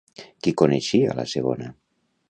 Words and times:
Qui 0.47 0.53
coneixia 0.61 1.15
la 1.21 1.27
segona? 1.37 1.73